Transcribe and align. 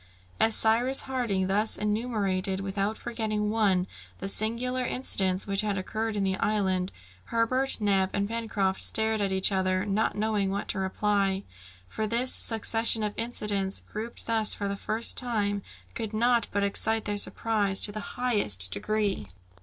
As 0.39 0.55
Cyrus 0.55 1.01
Harding 1.01 1.45
thus 1.45 1.77
enumerated, 1.77 2.59
without 2.59 2.97
forgetting 2.97 3.51
one, 3.51 3.85
the 4.17 4.27
singular 4.27 4.83
incidents 4.83 5.45
which 5.45 5.61
had 5.61 5.77
occurred 5.77 6.15
in 6.15 6.23
the 6.23 6.37
island, 6.37 6.91
Herbert, 7.25 7.77
Neb, 7.79 8.09
and 8.11 8.27
Pencraft 8.27 8.83
stared 8.83 9.21
at 9.21 9.31
each 9.31 9.51
other, 9.51 9.85
not 9.85 10.15
knowing 10.15 10.49
what 10.49 10.67
to 10.69 10.79
reply, 10.79 11.43
for 11.85 12.07
this 12.07 12.33
succession 12.33 13.03
of 13.03 13.13
incidents, 13.15 13.79
grouped 13.91 14.25
thus 14.25 14.55
for 14.55 14.67
the 14.67 14.75
first 14.75 15.17
time, 15.17 15.61
could 15.93 16.13
not 16.15 16.47
but 16.51 16.63
excite 16.63 17.05
their 17.05 17.15
surprise 17.15 17.79
to 17.81 17.91
the 17.91 18.17
highest 18.17 18.71
degree. 18.71 19.27